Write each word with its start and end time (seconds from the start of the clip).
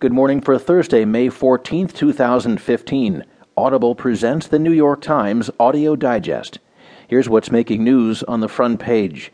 Good 0.00 0.14
morning 0.14 0.40
for 0.40 0.58
Thursday, 0.58 1.04
May 1.04 1.28
14th, 1.28 1.92
2015. 1.92 3.22
Audible 3.54 3.94
presents 3.94 4.46
the 4.46 4.58
New 4.58 4.72
York 4.72 5.02
Times 5.02 5.50
Audio 5.60 5.94
Digest. 5.94 6.58
Here's 7.06 7.28
what's 7.28 7.50
making 7.50 7.84
news 7.84 8.22
on 8.22 8.40
the 8.40 8.48
front 8.48 8.80
page. 8.80 9.30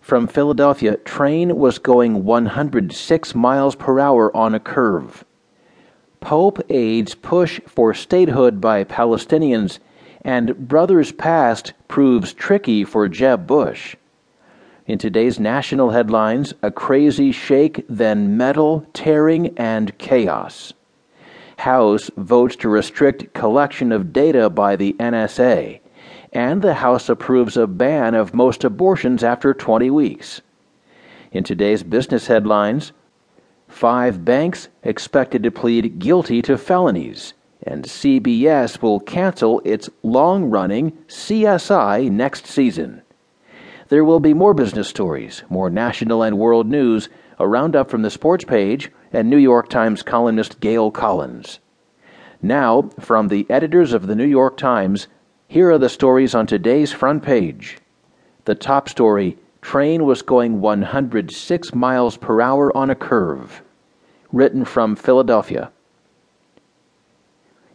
From 0.00 0.26
Philadelphia, 0.26 0.96
train 0.96 1.56
was 1.56 1.78
going 1.78 2.24
106 2.24 3.34
miles 3.34 3.74
per 3.74 4.00
hour 4.00 4.34
on 4.34 4.54
a 4.54 4.58
curve. 4.58 5.22
Pope 6.20 6.60
aides 6.70 7.14
push 7.14 7.60
for 7.66 7.92
statehood 7.92 8.58
by 8.58 8.84
Palestinians, 8.84 9.80
and 10.22 10.66
Brothers 10.66 11.12
Past 11.12 11.74
proves 11.88 12.32
tricky 12.32 12.84
for 12.84 13.06
Jeb 13.06 13.46
Bush. 13.46 13.96
In 14.86 14.98
today's 14.98 15.40
national 15.40 15.90
headlines, 15.90 16.54
a 16.62 16.70
crazy 16.70 17.32
shake, 17.32 17.84
then 17.88 18.36
metal, 18.36 18.86
tearing, 18.92 19.52
and 19.58 19.98
chaos. 19.98 20.74
House 21.58 22.08
votes 22.16 22.54
to 22.56 22.68
restrict 22.68 23.34
collection 23.34 23.90
of 23.90 24.12
data 24.12 24.48
by 24.48 24.76
the 24.76 24.92
NSA, 25.00 25.80
and 26.32 26.62
the 26.62 26.74
House 26.74 27.08
approves 27.08 27.56
a 27.56 27.66
ban 27.66 28.14
of 28.14 28.32
most 28.32 28.62
abortions 28.62 29.24
after 29.24 29.52
20 29.52 29.90
weeks. 29.90 30.40
In 31.32 31.42
today's 31.42 31.82
business 31.82 32.28
headlines, 32.28 32.92
five 33.66 34.24
banks 34.24 34.68
expected 34.84 35.42
to 35.42 35.50
plead 35.50 35.98
guilty 35.98 36.40
to 36.42 36.56
felonies, 36.56 37.34
and 37.64 37.86
CBS 37.86 38.80
will 38.80 39.00
cancel 39.00 39.60
its 39.64 39.90
long 40.04 40.44
running 40.44 40.92
CSI 41.08 42.08
next 42.08 42.46
season. 42.46 43.02
There 43.88 44.04
will 44.04 44.18
be 44.18 44.34
more 44.34 44.52
business 44.52 44.88
stories, 44.88 45.44
more 45.48 45.70
national 45.70 46.22
and 46.22 46.38
world 46.38 46.66
news, 46.66 47.08
a 47.38 47.46
roundup 47.46 47.88
from 47.88 48.02
the 48.02 48.10
sports 48.10 48.44
page, 48.44 48.90
and 49.12 49.30
New 49.30 49.36
York 49.36 49.68
Times 49.68 50.02
columnist 50.02 50.58
Gail 50.58 50.90
Collins. 50.90 51.60
Now, 52.42 52.90
from 52.98 53.28
the 53.28 53.46
editors 53.48 53.92
of 53.92 54.08
the 54.08 54.16
New 54.16 54.26
York 54.26 54.56
Times, 54.56 55.06
here 55.46 55.70
are 55.70 55.78
the 55.78 55.88
stories 55.88 56.34
on 56.34 56.46
today's 56.46 56.92
front 56.92 57.22
page. 57.22 57.78
The 58.44 58.56
top 58.56 58.88
story 58.88 59.38
Train 59.62 60.04
was 60.04 60.22
going 60.22 60.60
106 60.60 61.74
miles 61.74 62.16
per 62.16 62.40
hour 62.40 62.76
on 62.76 62.90
a 62.90 62.94
curve. 62.94 63.62
Written 64.32 64.64
from 64.64 64.96
Philadelphia. 64.96 65.70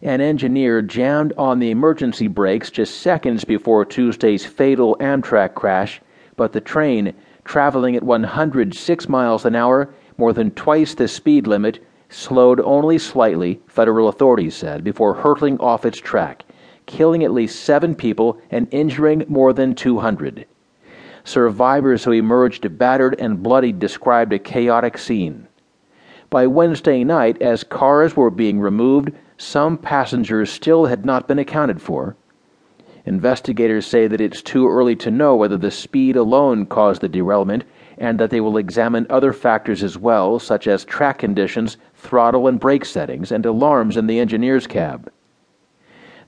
An 0.04 0.20
engineer 0.20 0.82
jammed 0.82 1.32
on 1.38 1.60
the 1.60 1.70
emergency 1.70 2.28
brakes 2.28 2.72
just 2.72 3.02
seconds 3.02 3.44
before 3.44 3.86
Tuesday's 3.86 4.44
fatal 4.44 4.98
Amtrak 5.00 5.54
crash, 5.54 6.02
but 6.36 6.54
the 6.54 6.62
train, 6.62 7.14
traveling 7.46 7.96
at 7.96 8.02
106 8.02 9.10
miles 9.10 9.46
an 9.46 9.56
hour, 9.56 9.94
more 10.18 10.34
than 10.34 10.50
twice 10.52 10.96
the 10.96 11.08
speed 11.08 11.46
limit, 11.46 11.86
slowed 12.10 12.60
only 12.62 12.98
slightly, 12.98 13.62
federal 13.68 14.08
authorities 14.08 14.56
said, 14.56 14.84
before 14.84 15.14
hurtling 15.14 15.60
off 15.60 15.86
its 15.86 16.00
track, 16.00 16.46
killing 16.88 17.24
at 17.24 17.32
least 17.32 17.64
seven 17.64 17.94
people 17.94 18.42
and 18.50 18.68
injuring 18.72 19.24
more 19.28 19.54
than 19.54 19.76
200. 19.76 20.48
Survivors 21.24 22.06
who 22.06 22.12
emerged 22.12 22.76
battered 22.80 23.16
and 23.20 23.44
bloodied 23.44 23.78
described 23.78 24.34
a 24.34 24.40
chaotic 24.40 24.98
scene. 24.98 25.48
By 26.32 26.48
Wednesday 26.48 27.04
night, 27.04 27.42
as 27.42 27.66
cars 27.66 28.16
were 28.16 28.30
being 28.30 28.62
removed, 28.62 29.12
some 29.38 29.78
passengers 29.78 30.50
still 30.50 30.86
had 30.86 31.06
not 31.06 31.28
been 31.28 31.40
accounted 31.40 31.82
for. 31.82 32.16
Investigators 33.06 33.86
say 33.86 34.08
that 34.08 34.22
it's 34.22 34.42
too 34.42 34.66
early 34.70 34.96
to 34.96 35.12
know 35.12 35.36
whether 35.36 35.58
the 35.58 35.70
speed 35.70 36.16
alone 36.16 36.66
caused 36.68 37.02
the 37.02 37.10
derailment 37.10 37.66
and 37.98 38.18
that 38.18 38.30
they 38.30 38.40
will 38.40 38.56
examine 38.56 39.06
other 39.10 39.34
factors 39.34 39.84
as 39.84 39.98
well, 39.98 40.40
such 40.40 40.68
as 40.68 40.86
track 40.86 41.18
conditions, 41.18 41.76
throttle 41.96 42.48
and 42.48 42.62
brake 42.62 42.86
settings, 42.86 43.34
and 43.34 43.46
alarms 43.46 43.98
in 43.98 44.08
the 44.08 44.18
engineer's 44.18 44.68
cab. 44.68 45.12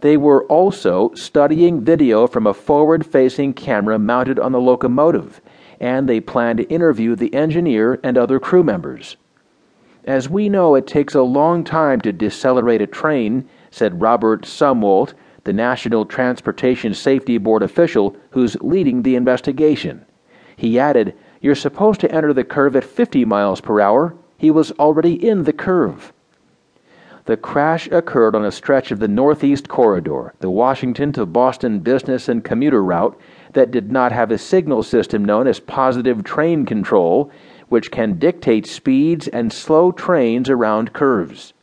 They 0.01 0.17
were 0.17 0.43
also 0.47 1.13
studying 1.13 1.79
video 1.79 2.27
from 2.27 2.45
a 2.45 2.53
forward 2.53 3.05
facing 3.05 3.53
camera 3.53 3.97
mounted 3.97 4.37
on 4.37 4.51
the 4.51 4.59
locomotive, 4.59 5.39
and 5.79 6.09
they 6.09 6.19
plan 6.19 6.57
to 6.57 6.69
interview 6.69 7.15
the 7.15 7.33
engineer 7.33 8.01
and 8.03 8.17
other 8.17 8.37
crew 8.37 8.63
members. 8.63 9.15
As 10.05 10.29
we 10.29 10.49
know, 10.49 10.75
it 10.75 10.85
takes 10.85 11.15
a 11.15 11.21
long 11.21 11.63
time 11.63 12.01
to 12.01 12.11
decelerate 12.11 12.81
a 12.81 12.87
train, 12.87 13.47
said 13.71 14.01
Robert 14.01 14.41
Sumwalt, 14.43 15.13
the 15.45 15.53
National 15.53 16.05
Transportation 16.05 16.93
Safety 16.93 17.37
Board 17.37 17.63
official 17.63 18.15
who's 18.31 18.57
leading 18.61 19.03
the 19.03 19.15
investigation. 19.15 20.05
He 20.57 20.77
added, 20.77 21.13
You're 21.41 21.55
supposed 21.55 22.01
to 22.01 22.11
enter 22.11 22.33
the 22.33 22.43
curve 22.43 22.75
at 22.75 22.83
50 22.83 23.23
miles 23.25 23.61
per 23.61 23.79
hour. 23.79 24.13
He 24.37 24.51
was 24.51 24.71
already 24.73 25.13
in 25.13 25.43
the 25.43 25.53
curve. 25.53 26.11
The 27.25 27.37
crash 27.37 27.89
occurred 27.89 28.35
on 28.35 28.43
a 28.43 28.51
stretch 28.51 28.91
of 28.91 28.99
the 28.99 29.07
Northeast 29.07 29.69
Corridor, 29.69 30.33
the 30.39 30.49
Washington 30.49 31.13
to 31.13 31.25
Boston 31.25 31.79
business 31.79 32.27
and 32.27 32.43
commuter 32.43 32.83
route 32.83 33.17
that 33.53 33.71
did 33.71 33.89
not 33.89 34.11
have 34.11 34.31
a 34.31 34.37
signal 34.37 34.83
system 34.83 35.23
known 35.23 35.47
as 35.47 35.61
positive 35.61 36.25
train 36.25 36.65
control 36.65 37.31
which 37.73 37.89
can 37.89 38.19
dictate 38.19 38.67
speeds 38.67 39.27
and 39.27 39.51
slow 39.51 39.91
trains 39.91 40.47
around 40.47 40.93
curves. 40.93 41.53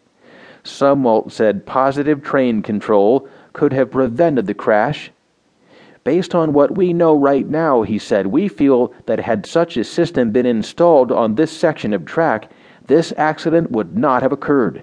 Sumwalt 0.65 1.31
said 1.31 1.65
positive 1.65 2.21
train 2.21 2.63
control 2.63 3.29
could 3.53 3.73
have 3.73 3.93
prevented 3.93 4.49
the 4.49 4.53
crash. 4.53 5.13
Based 6.03 6.35
on 6.35 6.53
what 6.53 6.77
we 6.77 6.93
know 6.93 7.15
right 7.15 7.49
now, 7.49 7.83
he 7.83 7.97
said, 7.97 8.27
we 8.27 8.49
feel 8.49 8.93
that 9.07 9.21
had 9.21 9.47
such 9.47 9.77
a 9.77 9.85
system 9.85 10.33
been 10.33 10.47
installed 10.47 11.13
on 11.13 11.37
this 11.37 11.53
section 11.53 11.93
of 11.93 12.05
track, 12.05 12.51
this 12.89 13.13
accident 13.17 13.71
would 13.71 13.97
not 13.97 14.21
have 14.21 14.33
occurred. 14.33 14.83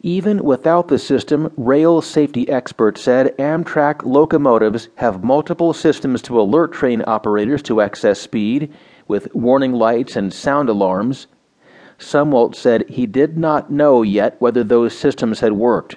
Even 0.00 0.42
without 0.42 0.88
the 0.88 0.98
system, 0.98 1.52
rail 1.58 2.00
safety 2.00 2.48
experts 2.48 3.02
said 3.02 3.36
Amtrak 3.36 4.06
locomotives 4.06 4.88
have 4.94 5.22
multiple 5.22 5.74
systems 5.74 6.22
to 6.22 6.40
alert 6.40 6.72
train 6.72 7.04
operators 7.06 7.62
to 7.64 7.82
excess 7.82 8.22
speed 8.22 8.72
with 9.08 9.34
warning 9.34 9.72
lights 9.72 10.16
and 10.16 10.32
sound 10.32 10.68
alarms. 10.68 11.26
Sumwalt 11.98 12.54
said 12.54 12.88
he 12.88 13.06
did 13.06 13.38
not 13.38 13.70
know 13.70 14.02
yet 14.02 14.40
whether 14.40 14.64
those 14.64 14.96
systems 14.96 15.40
had 15.40 15.52
worked. 15.52 15.96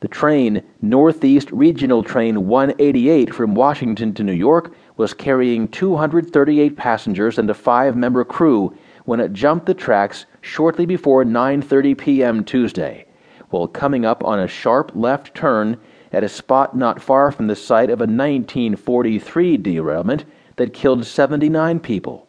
The 0.00 0.08
train, 0.08 0.62
Northeast 0.82 1.50
Regional 1.50 2.02
Train 2.02 2.46
188 2.46 3.34
from 3.34 3.54
Washington 3.54 4.12
to 4.14 4.22
New 4.22 4.32
York, 4.32 4.74
was 4.96 5.14
carrying 5.14 5.68
238 5.68 6.76
passengers 6.76 7.38
and 7.38 7.48
a 7.48 7.54
five-member 7.54 8.24
crew 8.24 8.76
when 9.06 9.20
it 9.20 9.32
jumped 9.32 9.66
the 9.66 9.74
tracks 9.74 10.26
shortly 10.42 10.84
before 10.84 11.24
9:30 11.24 11.96
p.m. 11.96 12.44
Tuesday, 12.44 13.06
while 13.50 13.66
coming 13.66 14.04
up 14.04 14.22
on 14.22 14.38
a 14.38 14.46
sharp 14.46 14.92
left 14.94 15.34
turn 15.34 15.78
at 16.12 16.24
a 16.24 16.28
spot 16.28 16.76
not 16.76 17.00
far 17.00 17.32
from 17.32 17.46
the 17.46 17.56
site 17.56 17.90
of 17.90 18.00
a 18.00 18.04
1943 18.04 19.56
derailment 19.56 20.24
that 20.56 20.74
killed 20.74 21.06
79 21.06 21.80
people. 21.80 22.25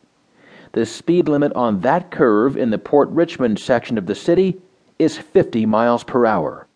The 0.77 0.85
speed 0.85 1.27
limit 1.27 1.53
on 1.53 1.81
that 1.81 2.11
curve 2.11 2.55
in 2.55 2.69
the 2.69 2.77
Port 2.77 3.09
Richmond 3.09 3.57
section 3.57 3.97
of 3.97 4.05
the 4.05 4.13
city 4.13 4.61
is 4.99 5.17
50 5.17 5.65
miles 5.65 6.03
per 6.03 6.23
hour. 6.23 6.66